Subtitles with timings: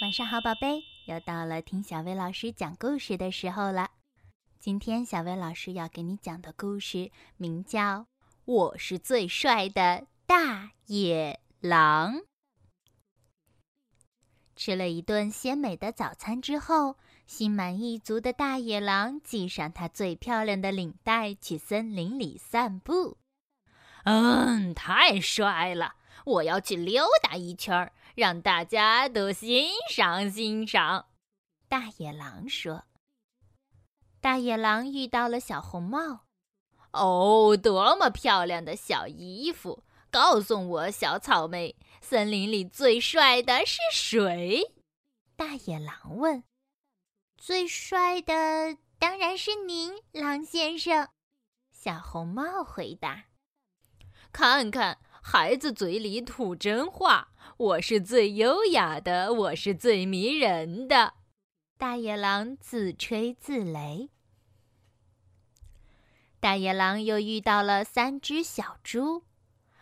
[0.00, 3.90] 晚上好，宝贝，又到了听小薇老师讲故事的时候了。
[4.58, 8.00] 今天小薇老师要给你讲的故事名叫
[8.46, 12.14] 《我是最帅的大野狼》。
[14.56, 23.18] 吃了一顿鲜美的早餐之后，心满意足的大野狼系上他最漂亮的领带，去森林里散步。
[24.04, 25.96] 嗯，太帅了！
[26.24, 27.92] 我要去溜达一圈。
[28.16, 31.06] 让大家都欣赏欣赏，
[31.68, 32.84] 大野狼说。
[34.20, 36.26] 大野狼遇到了小红帽，
[36.90, 39.84] 哦，多么漂亮的小衣服！
[40.10, 44.74] 告诉我，小草莓，森林里最帅的是谁？
[45.36, 46.42] 大野狼问。
[47.38, 51.08] 最帅的当然是您，狼先生。
[51.70, 53.24] 小红帽回答。
[54.32, 54.98] 看看。
[55.22, 61.12] 孩子嘴里吐真话，我是最优雅的，我是最迷人的。
[61.76, 64.08] 大野狼自吹自擂。
[66.40, 69.24] 大野狼又遇到了三只小猪。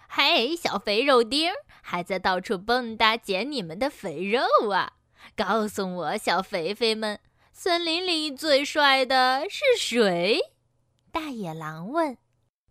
[0.08, 1.52] 嘿，小肥肉丁，
[1.82, 4.94] 还在到处蹦跶捡你们的肥肉啊！
[5.36, 7.20] 告诉我，小肥肥们，
[7.52, 10.40] 森林里最帅的是谁？
[11.12, 12.18] 大野狼问。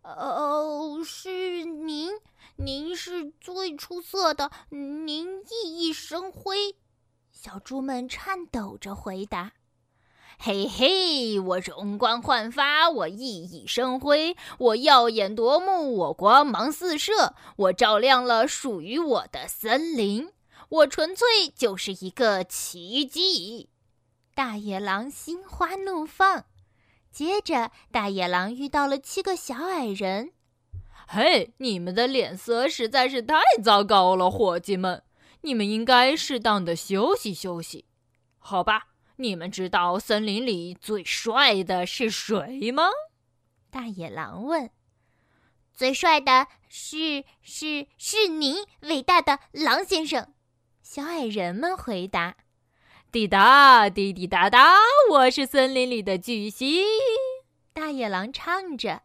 [0.03, 2.11] 哦，是您。
[2.59, 6.75] 您是最出色的，您熠熠生辉。
[7.31, 9.51] 小猪们颤抖着回答
[10.39, 20.31] ：“嘿嘿，我容光焕发，我熠熠生辉，我耀眼夺目，我光芒四射，我照亮了属于我的森林，
[20.69, 23.69] 我纯粹就是一个奇迹。”
[24.33, 26.45] 大野狼心花怒放。
[27.11, 30.33] 接着，大野狼遇到了七个小矮人。
[31.09, 35.03] 嘿，你们的脸色实在是太糟糕了，伙计们，
[35.41, 37.85] 你们应该适当的休息休息，
[38.37, 38.87] 好吧？
[39.15, 42.89] 你们知道森林里最帅的是谁吗？
[43.71, 44.69] 大野狼问。
[45.73, 50.33] 最帅的是是是你，伟大的狼先生。
[50.83, 52.35] 小矮人们回答。
[53.11, 54.75] 滴答滴滴答答，
[55.11, 56.83] 我是森林里的巨星。
[57.73, 59.03] 大野狼唱着。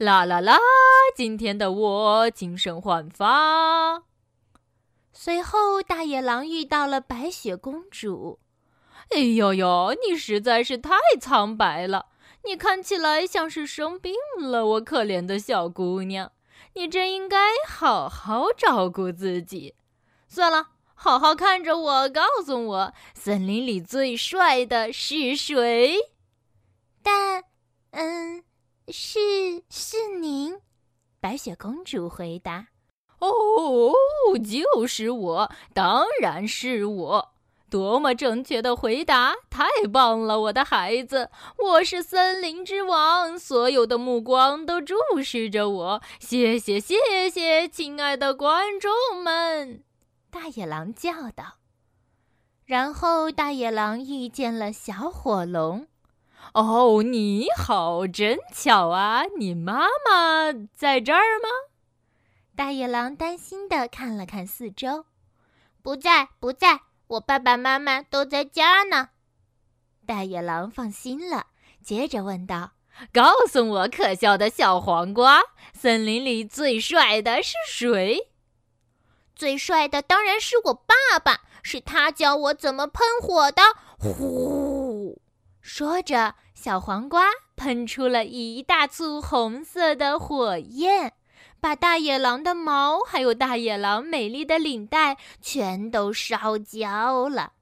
[0.00, 0.58] 啦啦啦！
[1.14, 4.04] 今天的我精神焕发。
[5.12, 8.38] 随后，大野狼遇到了白雪公主。
[9.10, 12.06] 哎呦呦，你实在是太苍白了，
[12.46, 14.64] 你看起来像是生病了。
[14.64, 16.32] 我可怜的小姑娘，
[16.72, 17.36] 你真应该
[17.68, 19.74] 好好照顾自己。
[20.30, 25.94] 算了，好好看着我，告诉我，森林里最帅的是谁？
[27.02, 27.44] 但，
[27.90, 28.42] 嗯。
[28.92, 29.20] 是
[31.30, 32.66] 白雪公主回答。
[33.20, 33.94] 哦，
[34.36, 37.28] 就是我，当然是我。
[37.70, 39.36] 多么正确的回答！
[39.48, 46.02] 太棒了，我的孩子，我是森林之王，所有的目光都注视着我。
[46.18, 48.90] 谢谢，谢谢，亲爱的观众
[49.22, 49.84] 们！
[50.32, 51.58] 大野狼叫道。
[52.64, 55.86] 然后，大野狼遇见了小火龙。
[56.54, 59.22] 哦，你好，真巧啊！
[59.38, 61.48] 你妈妈在这儿吗？
[62.56, 65.06] 大野狼担心的看了看四周，
[65.80, 69.10] 不在，不在，我爸爸妈妈都在家呢。
[70.04, 71.46] 大野狼放心了，
[71.84, 72.72] 接着问道
[73.14, 75.40] ：“告诉我，可笑的小黄瓜，
[75.72, 78.28] 森林里最帅的是谁？”
[79.36, 83.62] 最帅的当然是我爸爸，是他教我怎么喷火的。
[83.98, 84.69] 呼！
[85.60, 87.26] 说着，小黄瓜
[87.56, 91.12] 喷出了一大簇红色的火焰，
[91.60, 97.52] 把大野狼的毛还有大野狼美丽的领带全都烧焦了。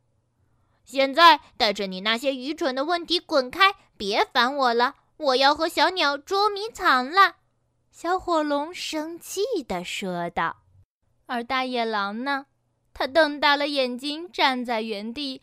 [0.84, 4.94] 现在带着你那些愚蠢的问题滚开，别烦我了！
[5.18, 7.36] 我要和小鸟捉迷藏了。
[7.90, 10.58] 小火龙生气地说道。
[11.26, 12.46] 而大野狼呢？
[12.94, 15.42] 他瞪大了眼睛，站在原地。